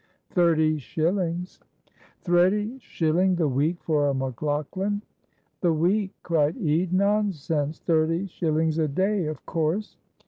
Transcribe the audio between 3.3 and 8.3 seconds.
the week for a McLaughlan!" "The week," cried Ede, "nonsense thirty